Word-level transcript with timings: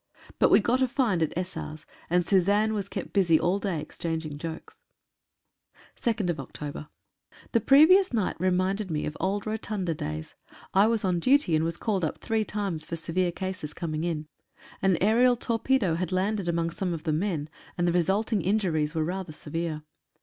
But 0.39 0.49
we 0.49 0.59
got 0.59 0.81
a 0.81 0.87
find 0.87 1.21
at 1.21 1.29
Essars, 1.37 1.85
and 2.09 2.25
Suzanne 2.25 2.73
was 2.73 2.89
kept 2.89 3.13
busy 3.13 3.39
all 3.39 3.59
day 3.59 3.79
exchanging 3.79 4.39
jokes. 4.39 4.83
134 6.03 6.25
AEROPLANE 6.43 6.49
EXPEDITION. 6.49 6.73
2nd 6.73 6.81
Oct.— 7.45 7.51
The 7.51 7.61
previous 7.61 8.11
night 8.11 8.35
reminded 8.39 8.89
me 8.89 9.05
of 9.05 9.15
old 9.19 9.45
Rotunda 9.45 9.93
days. 9.93 10.33
I 10.73 10.87
was 10.87 11.05
on 11.05 11.19
duty, 11.19 11.55
and 11.55 11.63
was 11.63 11.77
called 11.77 12.03
up 12.03 12.17
three 12.17 12.43
times 12.43 12.83
for 12.83 12.95
severe 12.95 13.31
cases 13.31 13.75
coming 13.75 14.03
in. 14.03 14.25
An 14.81 14.97
aerial 14.99 15.35
torpedo 15.35 15.93
had 15.93 16.11
landed 16.11 16.47
among 16.49 16.71
some 16.71 16.95
of 16.95 17.03
the 17.03 17.13
men, 17.13 17.47
and 17.77 17.87
the 17.87 17.91
resulting 17.93 18.41
injuries 18.41 18.95
were 18.95 19.03
rather 19.05 19.33
severe. 19.33 19.83